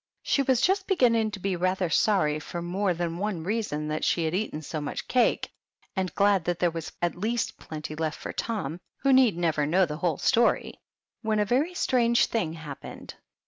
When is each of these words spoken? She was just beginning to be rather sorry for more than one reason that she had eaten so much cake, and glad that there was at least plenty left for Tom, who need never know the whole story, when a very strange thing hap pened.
She 0.23 0.41
was 0.41 0.61
just 0.61 0.87
beginning 0.87 1.29
to 1.29 1.39
be 1.39 1.55
rather 1.55 1.91
sorry 1.91 2.39
for 2.39 2.59
more 2.59 2.91
than 2.91 3.19
one 3.19 3.43
reason 3.43 3.87
that 3.89 4.03
she 4.03 4.25
had 4.25 4.33
eaten 4.33 4.63
so 4.63 4.81
much 4.81 5.07
cake, 5.07 5.51
and 5.95 6.11
glad 6.15 6.45
that 6.45 6.57
there 6.57 6.71
was 6.71 6.91
at 7.03 7.13
least 7.13 7.59
plenty 7.59 7.93
left 7.95 8.17
for 8.17 8.33
Tom, 8.33 8.79
who 9.03 9.13
need 9.13 9.37
never 9.37 9.67
know 9.67 9.85
the 9.85 9.97
whole 9.97 10.17
story, 10.17 10.73
when 11.21 11.37
a 11.37 11.45
very 11.45 11.75
strange 11.75 12.25
thing 12.25 12.53
hap 12.53 12.81
pened. 12.81 13.11